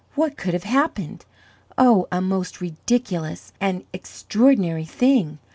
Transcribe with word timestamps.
What 0.15 0.35
could 0.35 0.53
have 0.53 0.63
happened? 0.63 1.25
Oh, 1.77 2.07
a 2.11 2.21
most 2.21 2.59
ridiculous 2.59 3.53
and 3.61 3.83
extraordinary 3.93 4.83
thing! 4.85 5.37